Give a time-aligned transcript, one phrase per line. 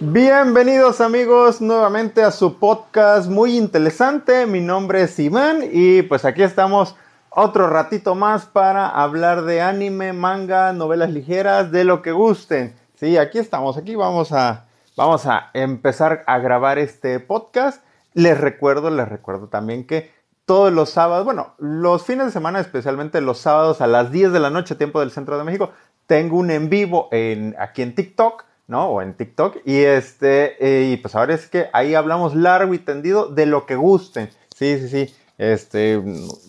[0.00, 4.44] Bienvenidos amigos nuevamente a su podcast muy interesante.
[4.44, 6.96] Mi nombre es Iván y pues aquí estamos
[7.30, 12.74] otro ratito más para hablar de anime, manga, novelas ligeras, de lo que gusten.
[12.96, 17.80] Sí, aquí estamos, aquí vamos a, vamos a empezar a grabar este podcast.
[18.14, 20.10] Les recuerdo, les recuerdo también que
[20.44, 24.40] todos los sábados, bueno, los fines de semana, especialmente los sábados a las 10 de
[24.40, 25.70] la noche, tiempo del centro de México,
[26.06, 28.86] tengo un en vivo en, aquí en TikTok, ¿no?
[28.88, 29.58] O en TikTok.
[29.64, 33.66] Y este, eh, y pues ahora es que ahí hablamos largo y tendido de lo
[33.66, 34.30] que gusten.
[34.54, 35.14] Sí, sí, sí.
[35.36, 36.00] Este,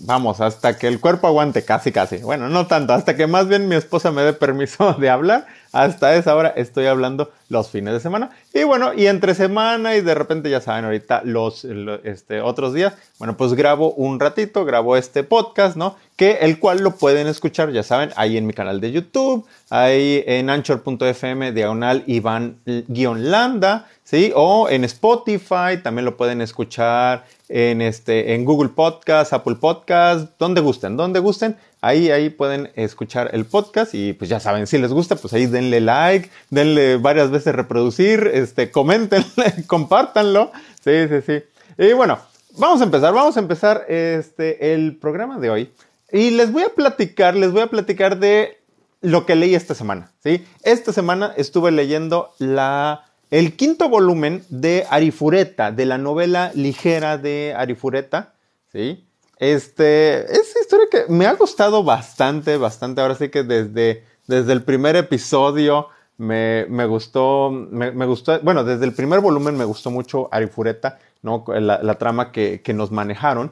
[0.01, 2.17] vamos, hasta que el cuerpo aguante, casi, casi.
[2.17, 5.47] Bueno, no tanto, hasta que más bien mi esposa me dé permiso de hablar.
[5.75, 8.29] Hasta esa hora estoy hablando los fines de semana.
[8.53, 12.93] Y bueno, y entre semana y de repente ya saben, ahorita los, este, otros días,
[13.19, 15.97] bueno, pues grabo un ratito, grabo este podcast, ¿no?
[16.15, 20.23] Que el cual lo pueden escuchar, ya saben, ahí en mi canal de YouTube, ahí
[20.25, 24.31] en anchor.fm, diagonal Iván-Landa, ¿sí?
[24.33, 30.61] O en Spotify, también lo pueden escuchar en, este, en Google Podcast, Apple Podcast, donde
[30.61, 31.57] gusten, donde gusten.
[31.85, 35.45] Ahí, ahí pueden escuchar el podcast y pues ya saben, si les gusta, pues ahí
[35.45, 40.51] denle like, denle varias veces reproducir, este, coméntenle, compártanlo.
[40.83, 41.43] Sí, sí, sí.
[41.77, 42.17] Y bueno,
[42.57, 45.71] vamos a empezar, vamos a empezar este, el programa de hoy.
[46.11, 48.57] Y les voy a platicar, les voy a platicar de
[49.01, 50.43] lo que leí esta semana, ¿sí?
[50.63, 57.53] Esta semana estuve leyendo la, el quinto volumen de Arifureta, de la novela ligera de
[57.55, 58.33] Arifureta,
[58.71, 59.05] ¿sí?
[59.37, 63.01] Este, es historia que me ha gustado bastante, bastante.
[63.01, 68.85] Ahora sí que desde, desde el primer episodio me, me gustó, me, gustó, bueno, desde
[68.85, 71.43] el primer volumen me gustó mucho Arifureta, ¿no?
[71.47, 73.51] La, la trama que, que, nos manejaron.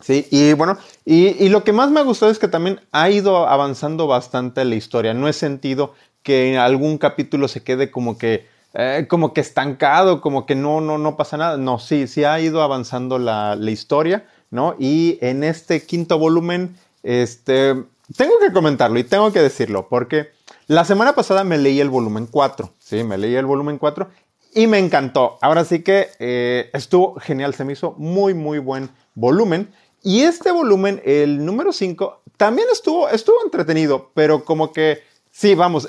[0.00, 3.10] Sí, y bueno, y, y, lo que más me ha gustado es que también ha
[3.10, 5.14] ido avanzando bastante la historia.
[5.14, 10.20] No he sentido que en algún capítulo se quede como que, eh, como que estancado,
[10.20, 11.56] como que no, no, no pasa nada.
[11.56, 14.26] No, sí, sí ha ido avanzando la, la historia.
[14.50, 14.74] ¿No?
[14.78, 17.74] Y en este quinto volumen, este,
[18.16, 20.28] tengo que comentarlo y tengo que decirlo, porque
[20.66, 23.04] la semana pasada me leí el volumen 4, ¿sí?
[23.04, 24.08] Me leí el volumen 4
[24.54, 25.38] y me encantó.
[25.42, 29.72] Ahora sí que eh, estuvo genial, se me hizo muy, muy buen volumen.
[30.02, 35.88] Y este volumen, el número 5, también estuvo, estuvo entretenido, pero como que, sí, vamos,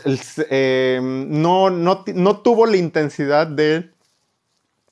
[0.49, 3.91] eh, no, no, no tuvo la intensidad de,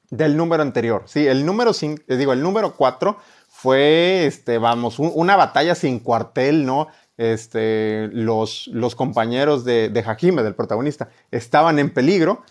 [0.10, 1.04] del número anterior.
[1.06, 3.18] Sí, el número 5, digo, el número 4
[3.66, 6.88] fue, este, vamos, un, una batalla sin cuartel, ¿no?
[7.18, 12.44] Este, los, los compañeros de, de Hajime, del protagonista, estaban en peligro.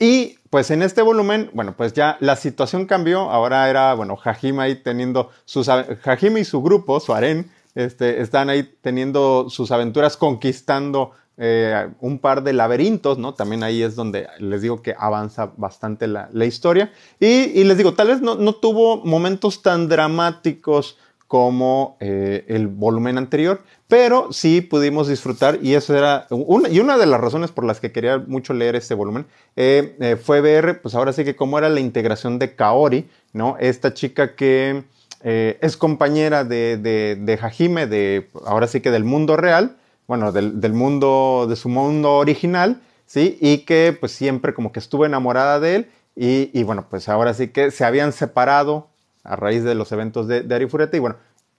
[0.00, 3.30] Y pues en este volumen, bueno, pues ya la situación cambió.
[3.30, 5.68] Ahora era, bueno, Hajime ahí teniendo sus.
[5.68, 12.18] Hajime y su grupo, su harén, este, están ahí teniendo sus aventuras conquistando eh, un
[12.18, 13.34] par de laberintos, ¿no?
[13.34, 16.90] También ahí es donde les digo que avanza bastante la, la historia.
[17.20, 20.96] Y, y, les digo, tal vez no, no, tuvo momentos tan dramáticos
[21.28, 26.96] como eh, el volumen anterior, pero sí pudimos disfrutar y eso era una, y una
[26.96, 29.26] de las razones por las que quería mucho leer este volumen
[29.56, 33.56] eh, fue ver, pues ahora sí que cómo era la integración de Kaori, ¿no?
[33.60, 34.84] Esta chica que
[35.22, 39.76] es compañera de, de, de Hajime, de ahora sí que del mundo real,
[40.06, 43.38] bueno, del, del, mundo, de su mundo original, ¿sí?
[43.40, 47.34] Y que pues siempre como que estuvo enamorada de él y, y bueno, pues ahora
[47.34, 48.88] sí que se habían separado
[49.24, 51.16] a raíz de los eventos de, de Arifureta y bueno,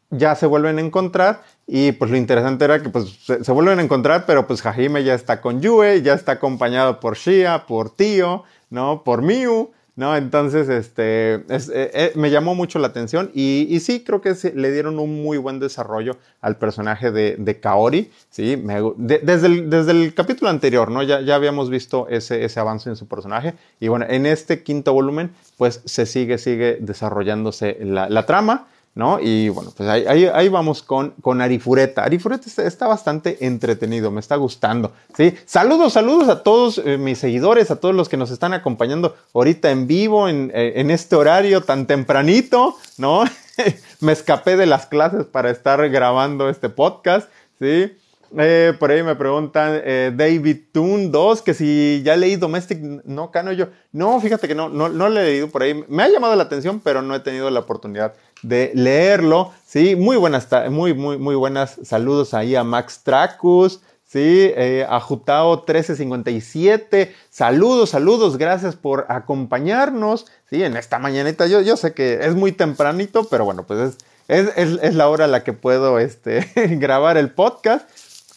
[0.09, 3.80] ya se vuelven a encontrar y pues lo interesante era que pues se, se, vuelven
[3.80, 7.90] a encontrar, pero pues Hajime ya está con Yue, ya está acompañado por Shia, por
[7.90, 9.03] Tío, ¿no?
[9.03, 10.16] Por Miu, ¿no?
[10.16, 14.35] Entonces, este, es, eh, eh, me llamó mucho la atención y, y sí, creo que
[14.35, 18.56] sí, le dieron un muy buen desarrollo al personaje de, de Kaori, ¿sí?
[18.56, 21.02] Me, de, desde, el, desde el capítulo anterior, ¿no?
[21.02, 24.94] Ya, ya habíamos visto ese, ese avance en su personaje y bueno, en este quinto
[24.94, 28.68] volumen, pues se sigue, sigue desarrollándose la, la trama.
[28.97, 29.19] ¿No?
[29.22, 32.03] Y bueno, pues ahí, vamos con, con Arifureta.
[32.03, 35.35] Arifureta está, está, bastante entretenido, me está gustando, ¿sí?
[35.46, 39.69] Saludos, saludos a todos eh, mis seguidores, a todos los que nos están acompañando ahorita
[39.69, 43.24] en vivo, en, eh, en este horario tan tempranito, ¿no?
[44.01, 47.30] me escapé de las clases para estar grabando este podcast,
[47.60, 47.92] ¿sí?
[48.36, 53.31] Eh, por ahí me preguntan eh, David Toon 2, que si ya leí Domestic No
[53.31, 53.68] Cano yo.
[53.92, 55.86] No, fíjate que no, no, no le he leído por ahí.
[55.88, 59.51] Me ha llamado la atención, pero no he tenido la oportunidad de leerlo.
[59.66, 63.81] Sí, muy buenas, muy, muy, muy buenas saludos ahí a Max Tracus.
[64.06, 67.13] Sí, eh, a Jutao 1357.
[67.30, 70.28] Saludos, saludos, gracias por acompañarnos.
[70.50, 71.45] Sí, en esta mañanita.
[71.48, 73.98] Yo, yo sé que es muy tempranito, pero bueno, pues
[74.30, 77.90] es, es, es, la hora a la que puedo este, grabar el podcast.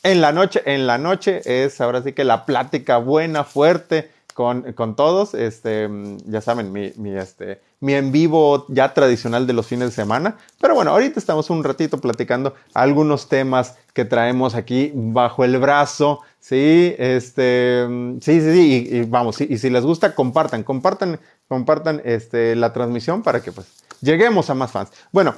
[0.02, 4.72] En la noche, en la noche es ahora sí que la plática buena, fuerte, con,
[4.72, 5.34] con todos.
[5.34, 5.88] Este,
[6.26, 10.36] ya saben, mi, mi, este, mi en vivo ya tradicional de los fines de semana.
[10.60, 16.20] Pero bueno, ahorita estamos un ratito platicando algunos temas que traemos aquí bajo el brazo.
[16.38, 17.86] Sí, este,
[18.20, 21.18] sí, sí, sí, y, vamos, y, si les gusta, compartan, compartan,
[21.48, 23.66] compartan este, la transmisión para que pues
[24.00, 24.90] lleguemos a más fans.
[25.12, 25.34] Bueno,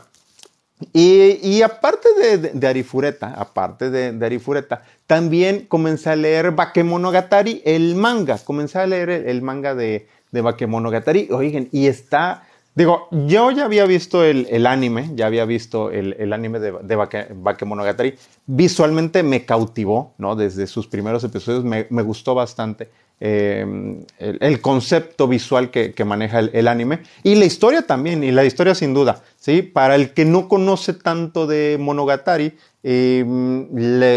[0.92, 2.08] y, aparte
[2.52, 8.38] de, Arifureta, aparte de, Arifureta, también comencé a leer Bakemonogatari, el manga.
[8.38, 11.28] Comencé a leer el, manga de, de Bakemonogatari.
[11.30, 12.44] Oigan, y está.
[12.74, 16.96] Digo, yo ya había visto el, anime, ya había visto el, anime de, de
[17.34, 18.14] Bakemonogatari.
[18.46, 20.34] Visualmente me cautivó, ¿no?
[20.34, 22.88] Desde sus primeros episodios me, me gustó bastante.
[23.24, 23.64] Eh,
[24.18, 28.94] el, concepto visual que, maneja el, anime y la historia también, y la historia sin
[28.94, 29.62] duda, ¿sí?
[29.62, 33.24] Para el que no conoce tanto de Monogatari, eh,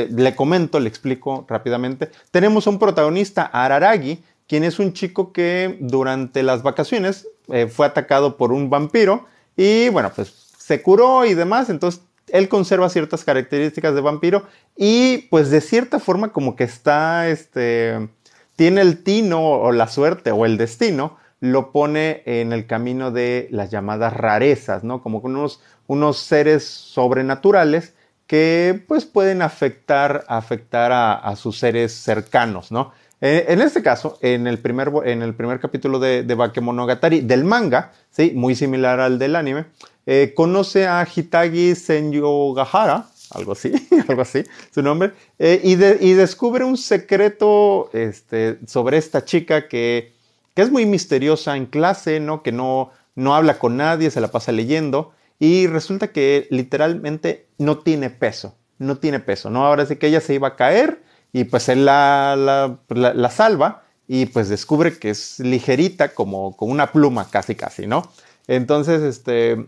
[0.09, 2.09] le, comento, le explico rápidamente.
[2.31, 8.37] Tenemos un protagonista, Araragi, quien es un chico que durante las vacaciones eh, fue atacado
[8.37, 9.25] por un vampiro
[9.55, 14.43] y bueno, pues se curó y demás, entonces él conserva ciertas características de vampiro
[14.75, 18.09] y pues de cierta forma como que está, este,
[18.55, 23.47] tiene el tino o la suerte o el destino, lo pone en el camino de
[23.51, 25.01] las llamadas rarezas, ¿no?
[25.01, 27.93] Como unos, unos seres sobrenaturales
[28.27, 32.91] que pues pueden afectar, afectar a, sus seres cercanos, ¿no?
[33.21, 37.43] Eh, en este caso, en el primer, en el primer capítulo de, de Bakemonogatari del
[37.43, 38.33] manga, ¿sí?
[38.35, 39.65] muy similar al del anime,
[40.05, 43.73] eh, conoce a Hitagi Senyogahara, algo así,
[44.07, 50.13] algo así, su nombre, eh, y, descubre un secreto este, sobre esta chica que,
[50.55, 52.41] es muy misteriosa en clase, ¿no?
[52.41, 57.79] Que no, no habla con nadie, se la pasa leyendo, y resulta que literalmente no
[57.79, 59.65] tiene peso, no tiene peso, ¿no?
[59.65, 61.03] Ahora sí que ella se iba a caer
[61.33, 66.91] y pues él la, la, salva y pues descubre que es ligerita como, como una
[66.91, 68.09] pluma casi casi, ¿no?
[68.47, 69.67] Entonces, este,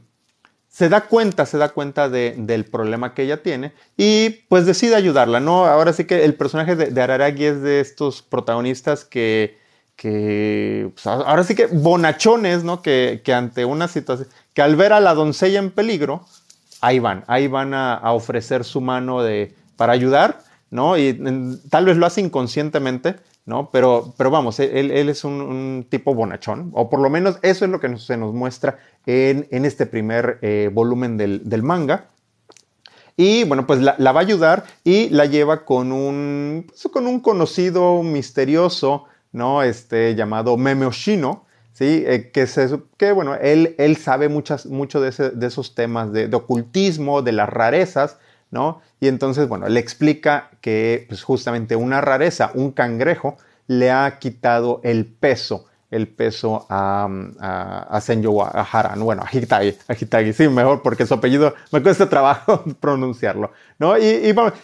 [0.77, 5.39] se da cuenta, se da cuenta del problema que ella tiene y pues decide ayudarla,
[5.39, 5.65] ¿no?
[5.65, 9.57] Ahora sí que el personaje de, Araragi es de estos protagonistas que,
[9.95, 12.83] que pues, ahora sí que bonachones, ¿no?
[12.83, 16.25] Que, ante una situación, que al ver a la doncella en peligro,
[16.81, 20.39] ahí van, ahí van a, ofrecer su mano de, para ayudar,
[20.71, 20.97] ¿no?
[20.97, 21.13] Y
[21.69, 23.69] tal vez lo hace inconscientemente, ¿no?
[23.69, 27.79] Pero, pero vamos, él, es un, tipo bonachón, o por lo menos eso es lo
[27.79, 32.07] que se nos muestra en, este primer eh, volumen del, manga.
[33.15, 37.19] Y bueno, pues la, va a ayudar y la lleva con un, pues, con un
[37.19, 39.61] conocido misterioso, ¿no?
[39.61, 40.87] Este, llamado Meme
[41.77, 42.03] ¿sí?
[42.07, 42.47] Eh, que,
[42.97, 47.47] que, bueno, él, él sabe muchas, mucho de, esos temas de, de, ocultismo, de las
[47.47, 48.17] rarezas,
[48.49, 48.81] ¿no?
[48.99, 53.37] Y entonces, bueno, le explica que pues, justamente una rareza, un cangrejo,
[53.67, 57.07] le ha quitado el peso, el peso a,
[57.39, 61.81] a, a Senyo a bueno, a Hitagi, a Hitagi, sí, mejor porque su apellido me
[61.81, 63.97] cuesta trabajo pronunciarlo, ¿no?
[63.97, 64.03] Y,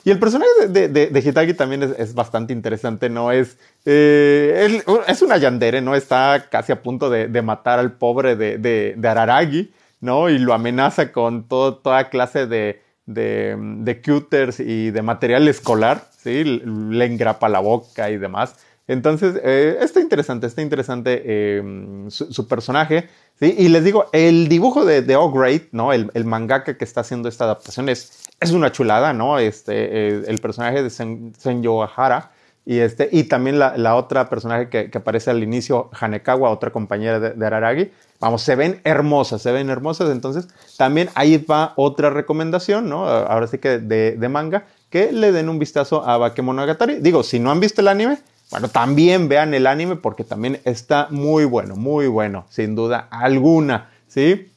[0.04, 3.32] y, el personaje de, de, Hitagi también es, es, bastante interesante, ¿no?
[3.32, 5.96] Es, eh, es una yandere, ¿no?
[5.96, 9.72] Está casi a punto de, de matar al pobre de, Araragi,
[10.02, 10.30] ¿no?
[10.30, 16.04] Y lo amenaza con todo, toda clase de, de, de cutters y de material escolar,
[16.18, 16.44] ¿sí?
[16.44, 18.56] Le engrapa la boca y demás.
[18.88, 23.08] Entonces, eh, está interesante, está interesante em, su, personaje.
[23.40, 23.56] ¿sí?
[23.58, 25.94] Y les digo, el dibujo de, de Great, ¿no?
[25.94, 29.40] El, el, mangaka que está haciendo esta adaptación es, es una chulada, ¿no?
[29.40, 32.32] Este, eh, el personaje de Sen, Senyo Ahara.
[32.66, 37.32] Y, este, y también la, otra personaje que, aparece al inicio, Hanekawa, otra compañera de,
[37.32, 37.92] de, Araragi.
[38.20, 40.10] Vamos, se ven hermosas, se ven hermosas.
[40.12, 40.48] Entonces,
[40.78, 43.06] también ahí va otra recomendación, ¿no?
[43.08, 47.00] Ahora sí que de, de manga, que le den un vistazo a Bakemonogatari.
[47.00, 48.20] Digo, si no han visto el anime,
[48.54, 53.90] bueno, también vean el anime porque también está muy bueno, muy bueno, sin duda alguna,
[54.08, 54.52] ¿sí?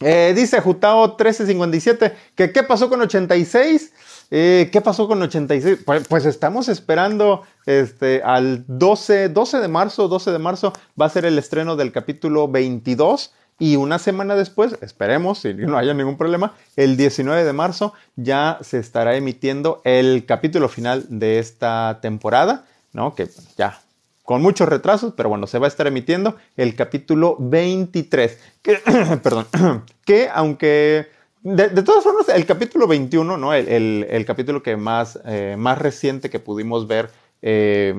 [0.00, 3.92] Eh, dice Jutao 1357 que qué pasó con 86.
[4.30, 5.80] Eh, ¿Qué pasó con 86?
[5.84, 10.08] Pues, pues, estamos esperando este, al 12, 12 de marzo.
[10.08, 13.34] 12 de marzo va a ser el estreno del capítulo 22.
[13.58, 18.56] Y una semana después, esperemos, si no haya ningún problema, el 19 de marzo ya
[18.62, 22.64] se estará emitiendo el capítulo final de esta temporada.
[22.92, 23.14] ¿No?
[23.14, 23.80] Que ya
[24.24, 28.38] con muchos retrasos, pero bueno, se va a estar emitiendo el capítulo 23.
[28.62, 28.78] Que,
[29.22, 29.46] perdón,
[30.04, 31.08] que aunque
[31.42, 33.54] de, todas formas, el capítulo 21, ¿no?
[33.54, 37.94] El, capítulo que más, eh, más reciente que pudimos ver eh,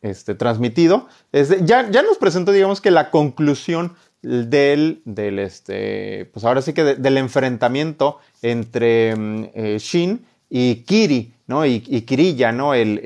[0.00, 6.62] este, transmitido, ya, ya nos presentó, digamos que la conclusión del, del este, pues ahora
[6.62, 11.66] sí que del enfrentamiento entre mm, eh, Shin y Kiri, ¿no?
[11.66, 12.74] Y, y Kirilla, ¿no?
[12.74, 12.98] El,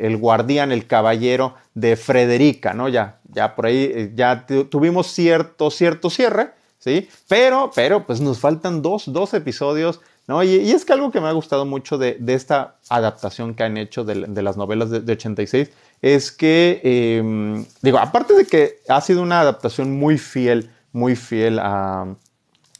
[0.00, 2.88] el, guardián, el caballero de Frederica, ¿no?
[2.88, 7.08] Ya, ya por ahí, eh, ya tuvimos cierto, cierto cierre, ¿sí?
[7.28, 10.42] Pero, pero, pues nos faltan dos, dos episodios, ¿no?
[10.42, 14.04] Y, es que algo que me ha gustado mucho de, esta adaptación que han hecho
[14.04, 15.70] de, de las novelas de, 86
[16.02, 21.58] es que, em, digo, aparte de que ha sido una adaptación muy fiel, muy fiel
[21.58, 22.16] a,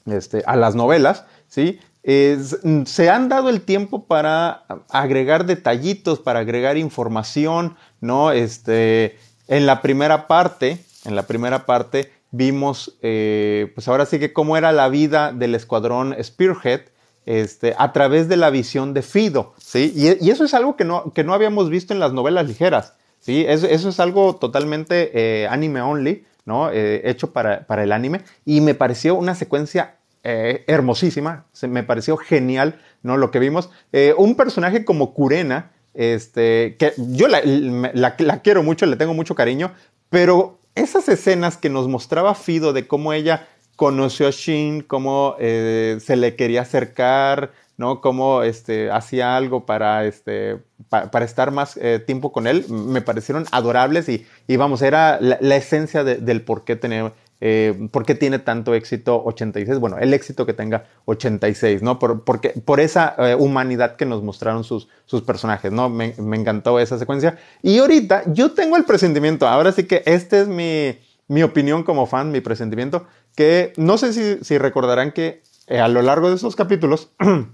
[0.06, 1.78] este, a las novelas, ¿sí?
[2.06, 8.30] Se han dado el tiempo para agregar detallitos, para agregar información, ¿no?
[8.30, 14.32] Este, en la primera parte, en la primera parte vimos, eh, pues ahora sí que
[14.32, 16.82] cómo era la vida del escuadrón Spearhead,
[17.24, 19.92] este, a través de la visión de Fido, ¿sí?
[19.96, 23.44] Y, eso es algo que no, que no habíamos visto en las novelas ligeras, ¿sí?
[23.48, 26.70] Eso, es algo totalmente eh, anime only, ¿no?
[26.70, 29.95] Eh, hecho para, para, el anime, y me pareció una secuencia
[30.28, 33.16] eh, hermosísima, me pareció genial, ¿no?
[33.16, 33.70] Lo que vimos.
[33.92, 39.70] Eh, un personaje como Kurena, este, que yo la, quiero mucho, le tengo mucho cariño,
[40.10, 45.98] pero esas escenas que nos mostraba Fido de cómo ella conoció a Shin, cómo eh,
[46.04, 48.00] se le quería acercar, ¿no?
[48.00, 54.08] Cómo este, hacía algo para, este, para estar más tiempo con él, me parecieron adorables
[54.08, 58.74] y, y vamos, era la, esencia del por qué tener eh, ¿Por qué tiene tanto
[58.74, 59.78] éxito 86?
[59.78, 61.98] Bueno, el éxito que tenga 86, ¿no?
[61.98, 65.90] Por, porque, por esa eh, humanidad que nos mostraron sus, sus personajes, ¿no?
[65.90, 67.38] Me, encantó esa secuencia.
[67.62, 72.06] Y ahorita yo tengo el presentimiento, ahora sí que esta es mi, mi opinión como
[72.06, 76.36] fan, mi presentimiento, que no sé si, si recordarán que eh, a lo largo de
[76.36, 77.10] esos capítulos,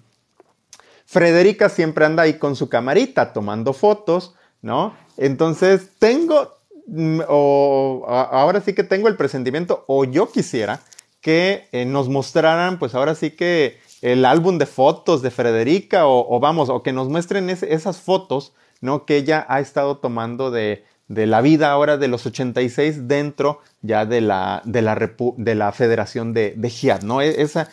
[1.06, 4.94] Frederica siempre anda ahí con su camarita tomando fotos, ¿no?
[5.16, 10.80] Entonces tengo, Mm, o ahora sí que tengo el presentimiento, o yo quisiera
[11.20, 16.40] que eh, nos mostraran, pues ahora sí que el álbum de fotos de Frederica, o,
[16.40, 19.06] vamos, o que nos muestren esas fotos, ¿no?
[19.06, 24.20] Que ella ha estado tomando de, la vida ahora de los 86 dentro ya de
[24.20, 24.96] la, de la,
[25.36, 27.20] de la Federación de, de ¿no?
[27.22, 27.68] E, esa,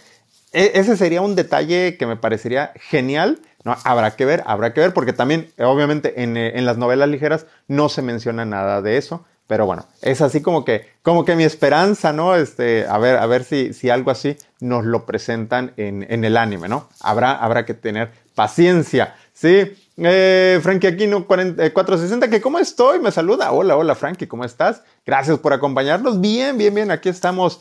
[0.53, 4.79] e, ese sería un detalle que me parecería genial no, habrá que ver, habrá que
[4.79, 8.97] ver, porque también, obviamente, en, eh, en, las novelas ligeras no se menciona nada de
[8.97, 9.25] eso.
[9.47, 12.35] Pero bueno, es así como que, como que mi esperanza, ¿no?
[12.35, 16.37] Este, a ver, a ver si, si algo así nos lo presentan en, en el
[16.37, 16.87] anime, ¿no?
[17.01, 19.75] Habrá, habrá que tener paciencia, ¿sí?
[19.97, 23.51] Eh, Frankie Aquino 460, eh, que cómo estoy, me saluda.
[23.51, 24.83] Hola, hola Frankie, ¿cómo estás?
[25.03, 26.21] Gracias por acompañarnos.
[26.21, 27.59] Bien, bien, bien, aquí estamos,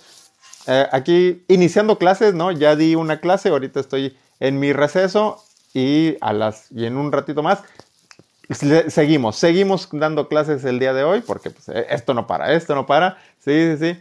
[0.68, 2.52] eh, aquí iniciando clases, ¿no?
[2.52, 7.10] Ya di una clase, ahorita estoy en mi receso y, a las, y en un
[7.10, 7.60] ratito más
[8.88, 12.75] seguimos, seguimos dando clases el día de hoy porque pues, eh, esto no para, esto
[12.75, 13.16] no para.
[13.42, 14.00] Sí, sí, sí.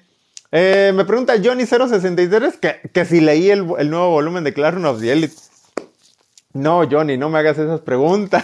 [0.51, 5.11] Eh, me pregunta Johnny063 que, que si leí el, nuevo volumen de Classroom of the
[5.11, 5.35] Elite.
[6.51, 8.43] No, Johnny, no me hagas esas preguntas.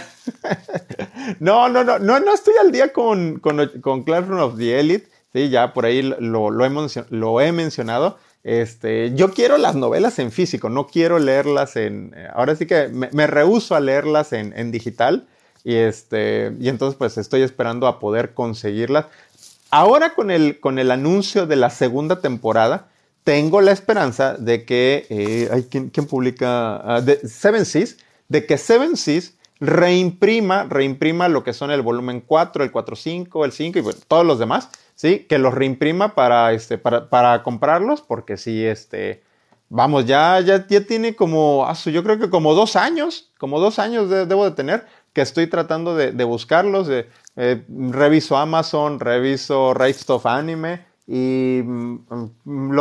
[1.40, 5.13] no, no, no, no, no estoy al día con, con Classroom of the Elite.
[5.34, 6.70] Sí, ya por ahí lo, lo, he,
[7.10, 8.18] lo he mencionado.
[8.44, 12.14] Este, yo quiero las novelas en físico, no quiero leerlas en.
[12.34, 15.28] Ahora sí que me, me rehuso a leerlas en, digital.
[15.64, 16.54] Y este.
[16.60, 19.06] Y entonces, pues estoy esperando a poder conseguirlas.
[19.72, 22.90] Ahora con el, con el anuncio de la segunda temporada,
[23.24, 25.08] tengo la esperanza de que.
[25.10, 26.76] Eh, ¿quién, publica?
[26.98, 27.98] Ah, de Seven Seas.
[28.28, 33.52] De que Seven Seas reimprima, reimprima lo que son el volumen 4, el 4.5, el
[33.52, 34.70] 5 y todos los demás
[35.28, 39.22] Que los reimprima para, este, para, comprarlos, porque sí, este,
[39.70, 44.10] vamos, ya, ya, ya tiene como, yo creo que como dos años, como dos años
[44.10, 50.10] debo de tener, que estoy tratando de, de buscarlos, de, eh, reviso Amazon, reviso Right
[50.10, 52.72] of Anime, y mm,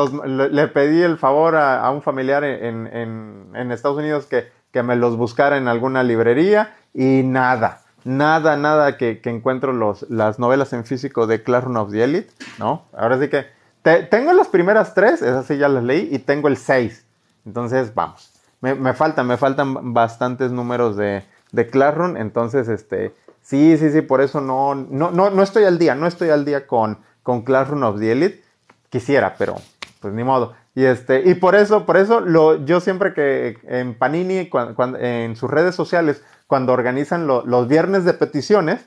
[0.53, 5.59] le, pedí el favor a, un familiar en Estados Unidos que, que me los buscara
[5.59, 11.43] en alguna librería y nada, nada, nada que, encuentro los, las novelas en físico de
[11.43, 12.87] Classroom of the Elite, ¿no?
[12.93, 13.47] Ahora sí que
[13.83, 17.05] tengo las primeras tres, esas sí ya las leí, y tengo el seis.
[17.45, 18.33] Entonces, vamos.
[18.61, 24.01] Me, me faltan, me faltan bastantes números de, de Classroom, entonces, este, sí, sí, sí,
[24.01, 27.43] por eso no, no, no, no estoy al día, no estoy al día con, con
[27.43, 28.43] Classroom of the Elite.
[28.89, 29.57] Quisiera, pero
[30.01, 30.55] pues ni modo.
[30.75, 34.51] Y este, y por eso, por eso lo, yo siempre que en Panini,
[34.99, 38.87] en sus redes sociales, cuando organizan los viernes de peticiones,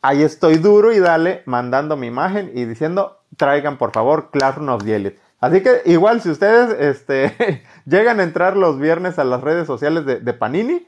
[0.00, 4.84] ahí estoy duro y dale, mandando mi imagen y diciendo, traigan por favor Classroom of
[4.84, 9.66] the Así que igual si ustedes este, llegan a entrar los viernes a las redes
[9.66, 10.86] sociales de, Panini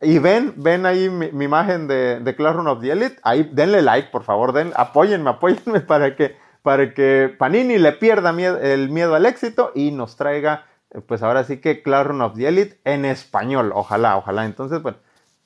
[0.00, 4.10] y ven, ven ahí mi, imagen de, de, Classroom of the Elite, ahí denle like,
[4.12, 9.26] por favor, den, apóyenme, apóyenme para que, para que Panini le pierda el miedo al
[9.26, 10.66] éxito y nos traiga,
[11.08, 14.44] pues ahora sí que Classroom of the Elite en español, ojalá, ojalá.
[14.44, 14.98] Entonces, bueno,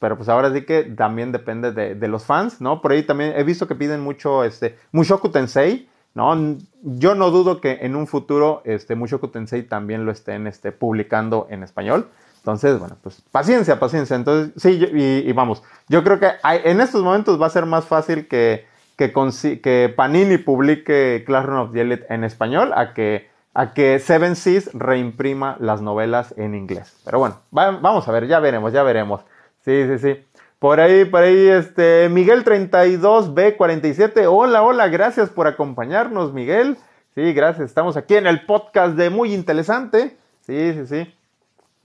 [0.05, 2.83] pero pues ahora sí que también depende de, los fans, ¿no?
[2.83, 6.59] Por ahí también he visto que piden mucho, este, Mushoku Tensei, ¿no?
[6.83, 11.47] Yo no dudo que en un futuro, este, Mushoku Tensei también lo estén, este, publicando
[11.49, 12.09] en español.
[12.37, 14.15] Entonces, bueno, pues paciencia, paciencia.
[14.15, 18.29] Entonces, sí, y, vamos, yo creo que en estos momentos va a ser más fácil
[18.29, 18.67] que,
[18.99, 19.11] que,
[19.63, 24.69] que Panini publique Classroom of the Elite en español a que, a que Seven Seas
[24.75, 26.95] reimprima las novelas en inglés.
[27.07, 29.23] Pero bueno, vamos a ver, ya veremos, ya veremos.
[29.65, 30.27] Sí, sí, sí.
[30.59, 34.27] Por ahí, por ahí, este, Miguel 32B47.
[34.29, 36.77] Hola, hola, gracias por acompañarnos, Miguel.
[37.15, 37.69] Sí, gracias.
[37.69, 40.19] Estamos aquí en el podcast de Muy Interesante.
[40.41, 41.15] Sí, sí, sí.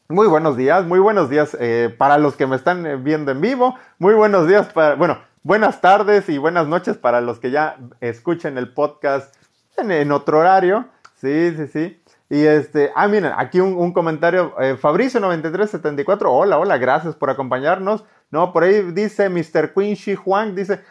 [0.10, 3.40] Muy buenos días, muy buenos días eh, para los que me están eh, viendo en
[3.42, 3.76] vivo.
[4.00, 8.58] Muy buenos días para, bueno, buenas tardes y buenas noches para los que ya escuchen
[8.58, 9.36] el podcast
[9.78, 10.88] en, otro horario.
[11.16, 11.99] Sí, sí, sí.
[12.30, 18.04] Y este, ah, miren, aquí un, comentario, eh, Fabricio9374, hola, hola, gracias por acompañarnos.
[18.30, 19.74] No, por ahí dice Mr.
[19.74, 20.82] Quincy Juan, dice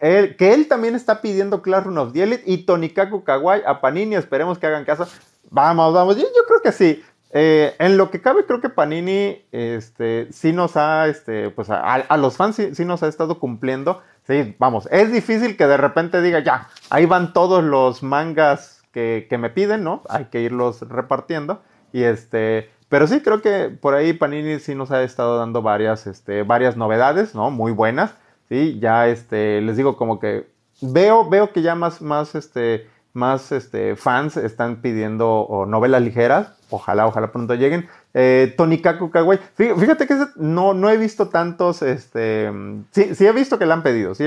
[0.00, 4.58] que él también está pidiendo Classroom of the Elite y Tonikaku Kawai a Panini, esperemos
[4.58, 5.06] que hagan caso.
[5.50, 7.04] Vamos, vamos, yo creo que sí.
[7.32, 12.16] Eh, en lo que cabe, creo que Panini este, sí nos ha, este, pues a,
[12.16, 14.00] los fans sí, nos ha estado cumpliendo.
[14.26, 19.38] Sí, vamos, es difícil que de repente diga, ya, ahí van todos los mangas que,
[19.38, 20.02] me piden, ¿no?
[20.08, 21.60] Hay que irlos repartiendo.
[21.92, 26.06] Y este, pero sí, creo que por ahí Panini sí nos ha estado dando varias,
[26.06, 27.50] este, varias novedades, ¿no?
[27.50, 28.14] Muy buenas.
[28.48, 30.46] Sí, ya, este, les digo como que
[30.80, 36.52] veo, veo que ya más, más, este, más este, fans están pidiendo novelas ligeras.
[36.70, 37.88] Ojalá, ojalá pronto lleguen.
[38.14, 39.40] Eh, Tonikaku Kawaii.
[39.56, 41.82] Fíjate que no, no he visto tantos.
[41.82, 42.50] Este,
[42.92, 44.26] sí, sí he visto que la han pedido, sí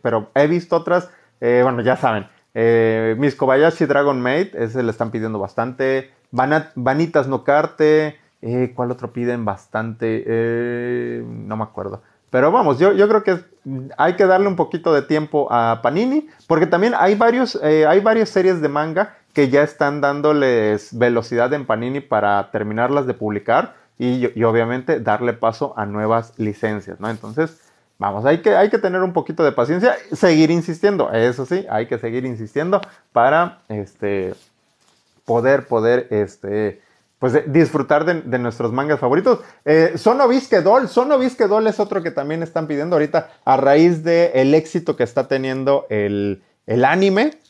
[0.00, 1.10] pero he visto otras.
[1.40, 2.28] Eh, bueno, ya saben.
[2.58, 6.10] Eh, Mis Kobayashi Dragon Maid, ese le están pidiendo bastante.
[6.30, 8.18] Vanitas no Carte.
[8.40, 10.24] Eh, ¿Cuál otro piden bastante?
[11.22, 12.00] no me acuerdo.
[12.30, 13.38] Pero vamos, yo, creo que
[13.96, 18.00] hay que darle un poquito de tiempo a Panini, porque también hay, varios, eh, hay
[18.00, 23.74] varias series de manga que ya están dándoles velocidad en Panini para terminarlas de publicar
[23.98, 27.08] y, obviamente darle paso a nuevas licencias, ¿no?
[27.08, 27.60] Entonces,
[27.98, 31.86] vamos, hay que, hay que tener un poquito de paciencia, seguir insistiendo, eso sí, hay
[31.86, 32.80] que seguir insistiendo
[33.12, 34.34] para este,
[35.24, 36.80] poder, poder, este,
[37.18, 39.40] pues disfrutar de, nuestros mangas favoritos.
[39.64, 43.56] Eh, Sono Bisque Doll, Sono Bisque Doll es otro que también están pidiendo ahorita a
[43.56, 46.42] raíz del el éxito que está teniendo el,
[46.84, 47.45] anime, que estoy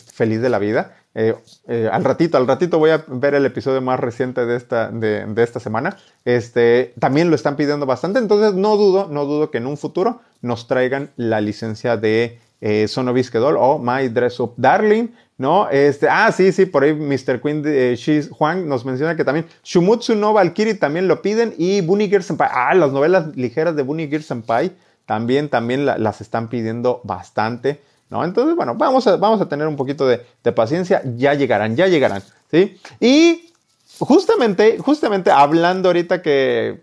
[0.00, 0.96] feliz de la vida.
[1.14, 1.34] Eh,
[1.68, 5.32] eh, al ratito, al ratito voy a ver el episodio más reciente de esta, de,
[5.36, 5.96] esta semana.
[6.24, 10.20] Este, también lo están pidiendo bastante, entonces no dudo, no dudo que en un futuro
[10.40, 15.08] nos traigan la licencia de eh, Doll o My Dress Up Darling.
[15.42, 15.68] ¿no?
[15.70, 17.40] Este, ah, sí, sí, por ahí Mr.
[17.40, 22.08] Queen eh, Juan nos menciona que también Shumutsu no Valkyrie también lo piden y Bunny
[22.08, 24.70] Girl Senpai, ah, las novelas ligeras de Bunny Girl Senpai
[25.04, 27.80] también, también las están pidiendo bastante,
[28.12, 28.24] ¿no?
[28.24, 30.18] Entonces, bueno, vamos a, vamos a tener un poquito de,
[30.52, 32.78] paciencia, ya llegarán, ya llegarán, ¿sí?
[33.00, 33.50] Y
[33.98, 36.82] justamente, justamente hablando ahorita que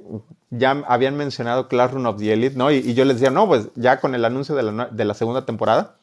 [0.49, 2.71] ya habían mencionado Classroom of the Elite, ¿no?
[2.71, 5.45] Y, yo les decía, no, pues ya con el anuncio de la, de la segunda
[5.45, 5.97] temporada,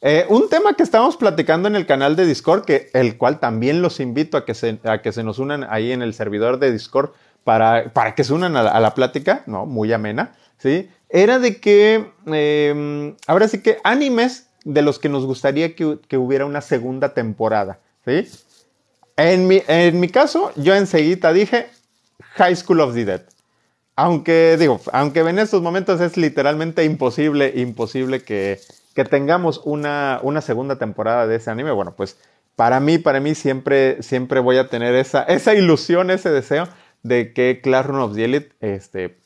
[0.00, 3.80] eh, un tema que estamos platicando en el canal de Discord, que, el cual también
[3.80, 6.72] los invito a que se, a que se nos unan ahí en el servidor de
[6.72, 7.10] Discord
[7.44, 9.66] para, para que se unan a la, plática, ¿no?
[9.66, 10.90] Muy amena, ¿sí?
[11.08, 16.18] Era de que, em, ahora sí que animes de los que nos gustaría que, que,
[16.18, 18.28] hubiera una segunda temporada, ¿sí?
[19.16, 21.68] En mi, en mi caso, yo enseguida dije
[22.36, 23.22] High School of the Dead.
[23.96, 28.60] Aunque, digo, aunque en estos momentos es literalmente imposible, imposible que,
[28.94, 32.18] que tengamos una, una segunda temporada de ese anime, bueno, pues
[32.54, 36.68] para mí, para mí siempre, siempre voy a tener esa, esa ilusión, ese deseo
[37.02, 39.16] de que Classroom of the Elite, este,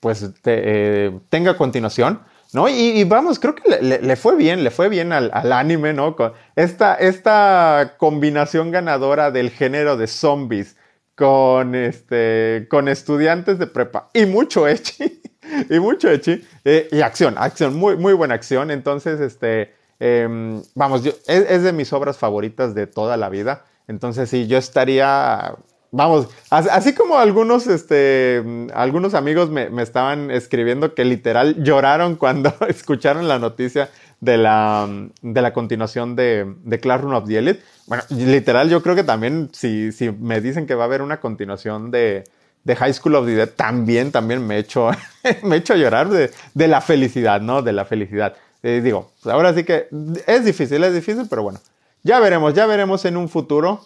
[0.00, 2.20] pues eh, tenga continuación,
[2.52, 2.68] ¿no?
[2.68, 6.16] Y, vamos, creo que le, fue bien, le fue bien al, anime, ¿no?
[6.56, 10.76] esta, esta combinación ganadora del género de zombies
[11.14, 15.20] con, este, con estudiantes de prepa y mucho echi.
[15.70, 16.44] y mucho echi.
[16.64, 18.70] Eh, y acción, acción, muy, muy buena acción.
[18.70, 23.64] Entonces, este, em, vamos, es, de mis obras favoritas de toda la vida.
[23.88, 25.54] Entonces, sí, yo estaría,
[25.90, 28.42] vamos, así como algunos, este,
[28.74, 34.88] algunos amigos me, estaban escribiendo que literal lloraron cuando escucharon la noticia de la,
[35.22, 37.62] de la continuación de, de Classroom of the Elite.
[37.86, 41.20] Bueno, literal, yo creo que también si, si me dicen que va a haber una
[41.20, 42.24] continuación de,
[42.64, 44.90] de High School of the Dead también, también me he hecho,
[45.42, 47.62] me he hecho llorar de, de, la felicidad, ¿no?
[47.62, 48.34] De la felicidad.
[48.62, 49.88] Eh, digo, pues ahora sí que
[50.26, 51.60] es difícil, es difícil, pero bueno,
[52.02, 53.84] ya veremos, ya veremos en un futuro,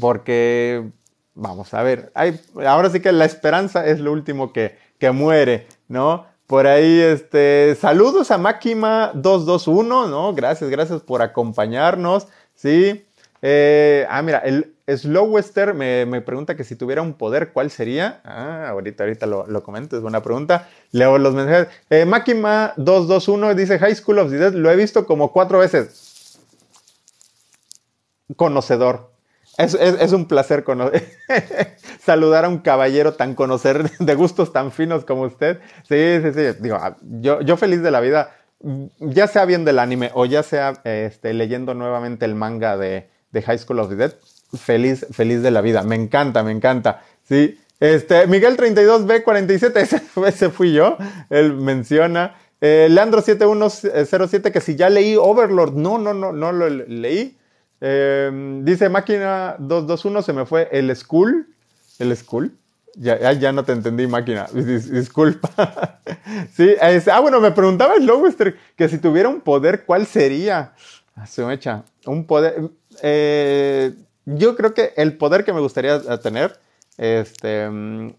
[0.00, 0.90] porque
[1.34, 2.12] vamos a ver,
[2.66, 6.26] ahora sí que la esperanza es lo último que, que muere, ¿no?
[6.46, 10.34] Por ahí, este, saludos a Máquima221, ¿no?
[10.34, 13.06] Gracias, gracias por acompañarnos, ¿sí?
[13.40, 18.20] Eh, ah, mira, el Slowester me, me, pregunta que si tuviera un poder, ¿cuál sería?
[18.24, 20.68] Ah, ahorita, ahorita lo, lo comento, es buena pregunta.
[20.92, 21.68] Leo los mensajes.
[21.90, 26.38] Eh, Máquima221 dice High School of the Dead, lo he visto como cuatro veces.
[28.36, 29.13] Conocedor.
[29.56, 30.64] Es, un placer
[32.00, 35.60] saludar a un caballero tan conocer de gustos tan finos como usted.
[35.88, 36.58] Sí, sí, sí.
[36.60, 38.34] Digo, ah, yo, yo feliz de la vida,
[38.98, 43.58] ya sea viendo el anime o ya sea este, leyendo nuevamente el manga de, High
[43.58, 44.14] School of the Dead,
[44.56, 45.82] feliz, feliz de la vida.
[45.82, 47.02] Me encanta, me encanta.
[47.22, 47.60] Sí.
[47.80, 50.96] Este, Miguel 32B47, ese, ese fui yo.
[51.30, 52.36] Él menciona.
[52.60, 57.36] Eh, Leandro 7107, que si ya leí Overlord, no, no, no, no lo leí.
[57.86, 61.46] Em, dice máquina 221, se me fue el school.
[61.98, 62.56] El school.
[62.94, 64.46] Ya, ya no te entendí, máquina.
[64.54, 66.00] disculpa.
[66.56, 70.72] sí, ah, bueno, me preguntaba el Lowester que si tuviera un poder, ¿cuál sería?
[71.14, 71.84] Ah, se me echa.
[72.06, 72.70] Un poder.
[73.02, 73.92] Eh,
[74.24, 76.58] yo creo que el poder que me gustaría tener
[76.96, 77.68] este,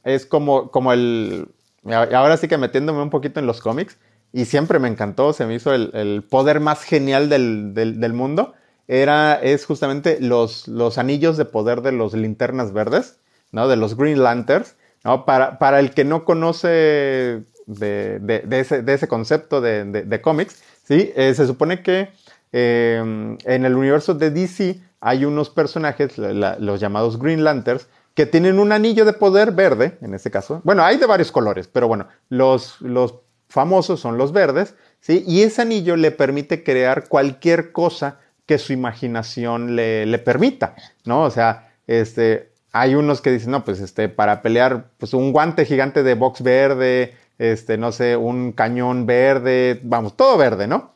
[0.03, 1.47] es como, como el.
[1.85, 3.97] Ahora sí que metiéndome un poquito en los cómics.
[4.31, 8.53] Y siempre me encantó, se me hizo el, poder más genial del, del mundo
[8.87, 13.17] era, es justamente los, los anillos de poder de los linternas verdes,
[13.51, 13.67] ¿no?
[13.67, 15.25] De los Green Lanterns, ¿no?
[15.25, 21.11] Para, para el que no conoce de, de, ese, de ese, concepto de, cómics, ¿sí?
[21.15, 22.09] Eh, se supone que
[22.51, 28.59] em, en el universo de DC hay unos personajes, los llamados Green Lanterns, que tienen
[28.59, 30.61] un anillo de poder verde, en este caso.
[30.63, 33.15] Bueno, hay de varios colores, pero bueno, los, los
[33.49, 35.23] famosos son los verdes, ¿sí?
[35.27, 41.23] Y ese anillo le permite crear cualquier cosa que su imaginación le, permita, ¿no?
[41.23, 45.65] O sea, este, hay unos que dicen, no, pues este, para pelear, pues un guante
[45.65, 50.93] gigante de box verde, este, no sé, un cañón verde, vamos, todo verde, ¿no?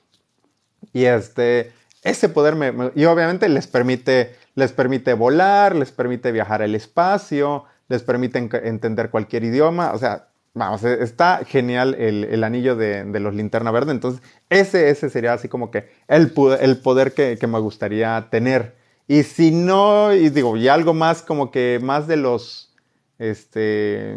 [0.94, 1.72] Y este,
[2.04, 7.66] ese poder me, y obviamente les permite, les permite volar, les permite viajar al espacio,
[7.88, 13.34] les permite entender cualquier idioma, o sea, Vamos, e, está genial el, anillo de, los
[13.34, 13.92] linterna verde.
[13.92, 18.76] Entonces, ese, ese sería así como que el, el poder que, me gustaría tener.
[19.08, 22.74] Y si no, y digo, y algo más como que más de los,
[23.18, 24.16] este,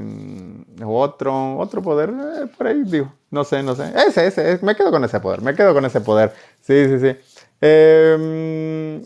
[0.85, 3.93] otro, otro poder, eh, por ahí digo, no sé, no sé.
[4.07, 6.33] Ese, ese, me quedo con ese poder, me quedo con ese poder.
[6.61, 7.17] Sí, sí, sí.
[7.61, 9.03] Eh,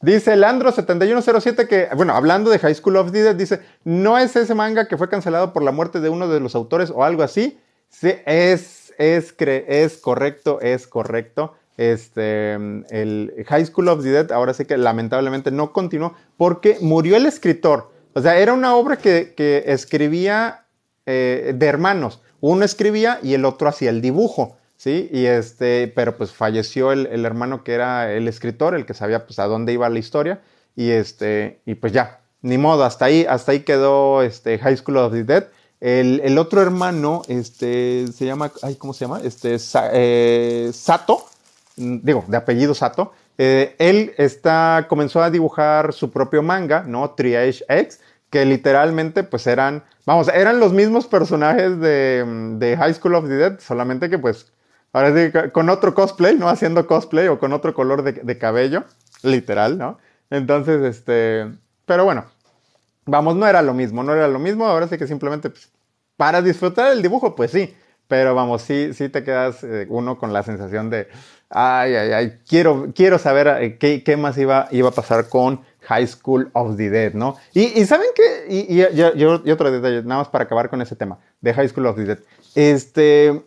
[0.00, 4.86] Dice Landro7107 que, bueno, hablando de High School of Dead, dice, no es ese manga
[4.86, 7.58] que fue cancelado por la muerte de uno de los autores o algo así.
[7.88, 11.54] Sí, es, es, es correcto, es correcto.
[11.76, 17.16] Este, el High School of the Dead, ahora sí que lamentablemente no continuó porque murió
[17.16, 17.90] el escritor.
[18.14, 20.66] O sea, era una obra que, escribía
[21.06, 22.22] eh, de hermanos.
[22.40, 24.58] Uno escribía y el otro hacía el dibujo.
[24.78, 25.10] ¿Sí?
[25.12, 29.38] Y este, pero pues falleció el, hermano que era el escritor, el que sabía pues
[29.38, 30.40] a dónde iba la historia,
[30.74, 34.96] y este, y pues ya, ni modo, hasta ahí, hasta ahí quedó este High School
[34.98, 35.48] of the Dead.
[35.80, 39.20] El, otro hermano, este, se llama, ay, ¿cómo se llama?
[39.22, 39.56] Este,
[39.92, 41.26] eh, Sato,
[41.76, 47.10] mm, digo, de apellido Sato, eh, él está, comenzó a dibujar su propio manga, ¿no?
[47.10, 52.24] Triage X, que literalmente pues eran, vamos, eran los mismos personajes de,
[52.58, 54.46] de High School of the Dead, solamente que pues
[54.92, 56.48] Ahora sí, con otro cosplay, ¿no?
[56.48, 58.84] Haciendo cosplay o con otro color de, cabello,
[59.22, 59.98] literal, ¿no?
[60.30, 61.46] Entonces, este,
[61.84, 62.24] pero bueno,
[63.04, 65.70] vamos, no era lo mismo, no era lo mismo, ahora sí que simplemente, pues,
[66.16, 67.74] para disfrutar el dibujo, pues sí,
[68.08, 71.08] pero vamos, sí, sí te quedas eh, uno con la sensación de,
[71.50, 75.60] ay, ay, ay, quiero, quiero saber eh, qué, qué, más iba, iba a pasar con
[75.82, 77.36] High School of the Dead, ¿no?
[77.52, 81.18] Y, saben qué, y, y, y, otro detalle, nada más para acabar con ese tema
[81.42, 82.18] de High School of the Dead,
[82.54, 83.42] este,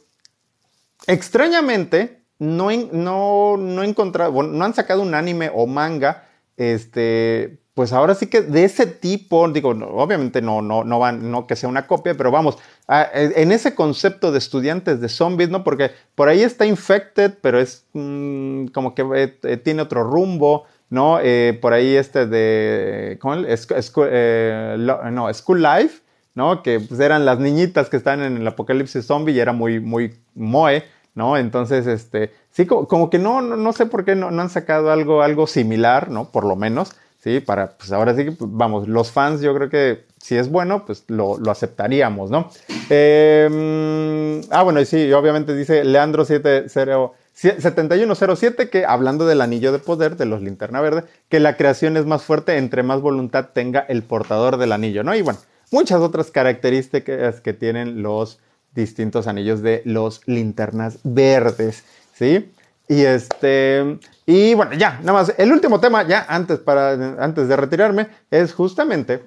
[1.08, 8.16] Extrañamente, no, no, no, encontrado, no han sacado un anime o manga, este, pues ahora
[8.16, 11.88] sí que de ese tipo, digo, obviamente no, no, no van, no que sea una
[11.88, 15.64] copia, pero vamos, en ese concepto de estudiantes de zombies, ¿no?
[15.64, 20.66] Porque por ahí está Infected, pero es mm, como que eh, eh, tiene otro rumbo,
[20.90, 21.20] ¿no?
[21.22, 23.18] Eh, por ahí este de,
[25.12, 26.02] no, School Life,
[26.36, 26.64] ¿no?
[26.64, 30.16] Que pues, eran las niñitas que están en el apocalipsis zombie y era muy, muy
[30.36, 31.38] moe, ¿no?
[31.38, 35.48] Entonces, este, sí, como, que no, no, sé por qué no, han sacado algo, algo
[35.48, 36.32] similar, ¿no?
[36.32, 37.40] Por lo menos, ¿sí?
[37.40, 40.86] Para, pues ahora sí que, pues, vamos, los fans yo creo que si es bueno,
[40.86, 42.50] pues lo, aceptaríamos, ¿no?
[42.90, 50.16] Em, ah, bueno, y sí, obviamente dice Leandro 7107 que hablando del anillo de poder
[50.16, 54.04] de los linterna verde, que la creación es más fuerte entre más voluntad tenga el
[54.04, 55.16] portador del anillo, ¿no?
[55.16, 55.40] Y bueno,
[55.72, 58.40] muchas otras características que tienen los
[58.76, 62.52] distintos anillos de los linternas verdes, ¿sí?
[62.88, 67.56] Y este, y bueno, ya, nada más, el último tema, ya antes, para, antes de
[67.56, 69.24] retirarme, es justamente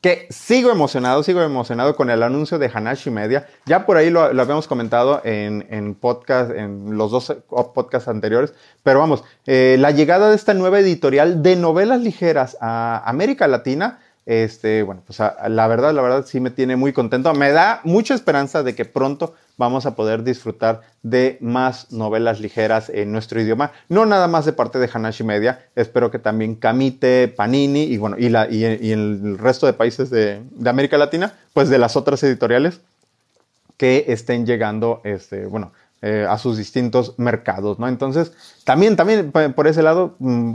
[0.00, 3.46] que sigo emocionado, sigo emocionado con el anuncio de Hanashi Media.
[3.66, 7.36] Ya por ahí lo, habíamos comentado en, en, podcast, en los dos
[7.72, 13.00] podcasts anteriores, pero vamos, eh, la llegada de esta nueva editorial de novelas ligeras a
[13.08, 17.32] América Latina este, bueno, pues la verdad, la verdad sí me tiene muy contento.
[17.34, 22.88] Me da mucha esperanza de que pronto vamos a poder disfrutar de más novelas ligeras
[22.88, 23.72] en nuestro idioma.
[23.88, 25.66] No nada más de parte de Hanashi Media.
[25.74, 30.40] Espero que también Kamite, Panini y bueno, y, la, y, el resto de países de,
[30.64, 32.80] América Latina, pues de las otras editoriales
[33.76, 37.88] que estén llegando, este, bueno, eh, a sus distintos mercados, ¿no?
[37.88, 38.32] Entonces,
[38.64, 40.54] también, también por ese lado, mm,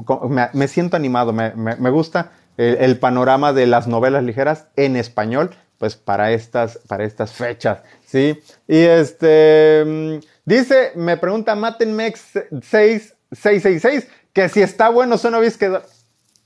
[0.53, 5.95] me, siento animado, me, me gusta el, panorama de las novelas ligeras en español, pues
[5.95, 8.39] para estas, para estas fechas, ¿sí?
[8.67, 12.19] Y este, mm, dice, me pregunta Matenmex
[12.61, 15.79] 6666 que si está bueno Sonovis que...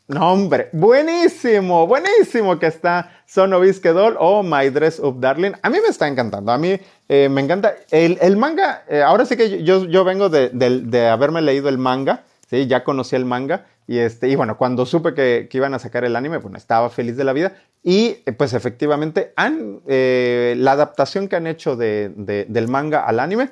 [0.08, 5.54] No, hombre, buenísimo, buenísimo que está Sonovis Doll o My Dress Up Darling.
[5.62, 7.76] A mí me está encantando, a mí eh, me encanta.
[7.89, 12.24] El, manga, eh, ahora sí que yo, yo vengo de, de, haberme leído el manga,
[12.50, 12.67] ¿sí?
[12.67, 16.15] Ya conocí el manga y, este, y bueno, cuando supe que, iban a sacar el
[16.15, 17.54] anime, bueno, estaba feliz de la vida.
[17.84, 23.50] Y eh, pues efectivamente, han, eh, la adaptación que han hecho del manga al anime,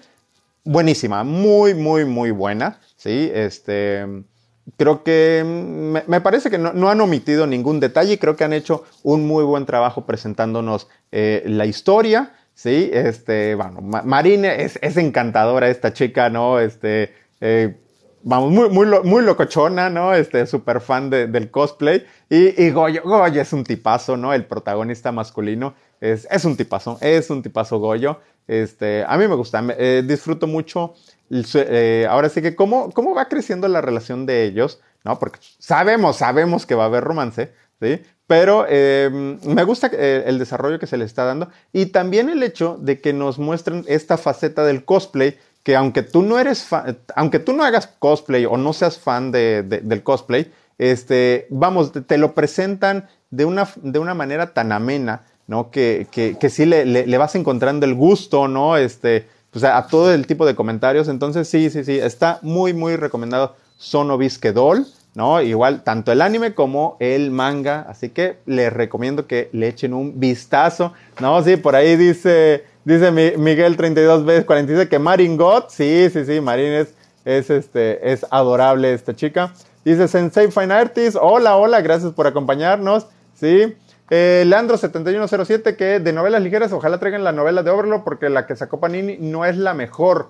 [0.64, 2.80] buenísima, muy, muy, muy buena.
[2.96, 4.06] Sí, este,
[4.78, 8.84] creo que me, parece que no, han omitido ningún detalle y creo que han hecho
[9.04, 12.34] un muy buen trabajo presentándonos eh, la historia.
[12.54, 16.60] Sí, este, bueno, Marine es, es, encantadora esta chica, ¿no?
[16.60, 17.14] Este,
[18.24, 20.14] vamos, muy, muy, muy locochona, ¿no?
[20.14, 22.06] Este, súper fan del cosplay.
[22.30, 24.34] Y, y Goyo, Goyo es un tipazo, ¿no?
[24.34, 28.20] El protagonista masculino es, es un tipazo, es un tipazo Goyo.
[28.48, 30.96] Este, a mí me gusta, eh, disfruto mucho.
[31.30, 35.20] Eh, ahora sí que cómo, cómo va creciendo la relación de ellos, ¿no?
[35.20, 38.02] Porque sabemos, sabemos que va a haber romance, ¿sí?
[38.26, 42.44] Pero em, me gusta eh, el desarrollo que se le está dando y también el
[42.44, 46.68] hecho de que nos muestren esta faceta del cosplay que aunque tú no eres
[47.16, 52.18] aunque tú no hagas cosplay o no seas fan de, del cosplay, este, vamos, te,
[52.18, 55.70] lo presentan de una, de una manera tan amena, ¿no?
[55.72, 58.78] Que, que, que sí le, le, vas encontrando el gusto, ¿no?
[58.78, 61.10] Este, pues a, todo el tipo de comentarios.
[61.10, 64.88] Entonces, sí, sí, sí, está muy, muy recomendado Sonobisque Doll,
[65.20, 65.42] ¿no?
[65.42, 67.86] Igual, tanto el anime como el manga.
[67.90, 71.44] Así que les recomiendo que le echen un vistazo, ¿no?
[71.44, 76.96] Sí, por ahí dice Dice Miguel 32B46 que Marin God, sí, sí, sí, Marin es,
[77.26, 79.54] es, este, es adorable esta chica.
[79.86, 83.76] Dice Sensei Fine Artist, hola, hola, gracias por acompañarnos, sí.
[84.10, 88.56] Eh, Leandro7107 que de novelas ligeras, ojalá traigan la novela de Overlord porque la que
[88.56, 90.30] sacó Panini no es la mejor.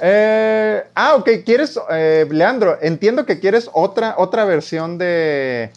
[0.00, 5.70] Eh, ah, ok, quieres, eh, Leandro, entiendo que quieres otra, otra versión de,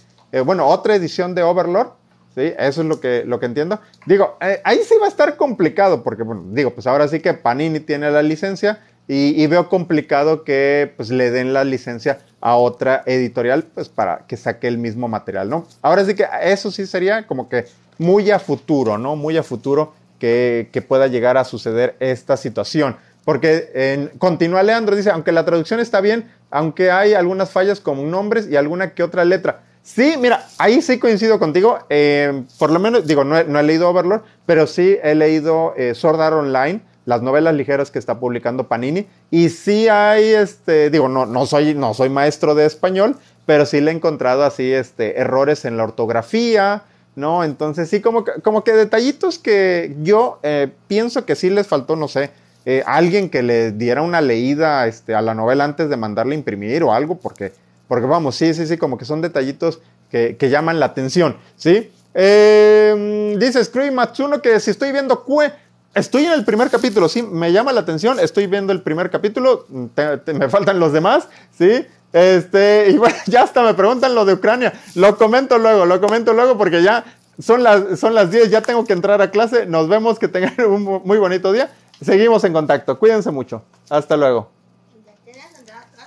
[0.45, 1.91] bueno, otra edición de Overlord.
[2.35, 2.53] ¿sí?
[2.57, 3.79] Eso es lo que, lo que entiendo.
[4.05, 7.33] Digo, eh, ahí sí va a estar complicado, porque, bueno, digo, pues ahora sí que
[7.33, 13.03] Panini tiene la licencia y, veo complicado que pues le den la licencia a otra
[13.05, 15.67] editorial, pues para que saque el mismo material, ¿no?
[15.81, 17.65] Ahora sí que eso sí sería como que
[17.97, 19.17] muy a futuro, ¿no?
[19.17, 22.95] Muy a futuro que, que pueda llegar a suceder esta situación.
[23.23, 28.09] Porque en, continúa Leandro, dice, aunque la traducción está bien, aunque hay algunas fallas con
[28.11, 29.61] nombres y alguna que otra letra.
[29.81, 31.79] Sí, mira, ahí sí coincido contigo.
[31.89, 36.21] Eh, por lo menos, digo, no he, leído Overlord, pero sí he leído eh, Sword
[36.21, 39.07] Art Online, las novelas ligeras que está publicando Panini.
[39.29, 43.81] Y sí hay, este, digo, no, no, soy, no soy maestro de español, pero sí
[43.81, 46.83] le he encontrado así, este, errores en la ortografía,
[47.15, 47.43] ¿no?
[47.43, 52.07] Entonces sí, como como que detallitos que yo eh, pienso que sí les faltó, no
[52.07, 52.31] sé,
[52.65, 56.37] eh, alguien que le diera una leída este, a la novela antes de mandarla a
[56.37, 57.51] imprimir o algo, porque
[57.87, 61.91] porque vamos, sí, sí, sí, como que son detallitos que, llaman la atención, ¿sí?
[62.13, 65.51] Eh, dice Scream Matsuno que si estoy viendo Cue,
[65.93, 69.67] estoy en el primer capítulo, sí, me llama la atención, estoy viendo el primer capítulo,
[69.69, 71.85] me faltan los demás, ¿sí?
[72.11, 76.33] Este, y bueno, ya hasta me preguntan lo de Ucrania, lo comento luego, lo comento
[76.33, 77.03] luego porque ya
[77.39, 80.53] son las, son las 10, ya tengo que entrar a clase, nos vemos, que tengan
[80.67, 81.71] un muy bonito día,
[82.03, 84.52] seguimos en contacto, cuídense mucho, hasta luego.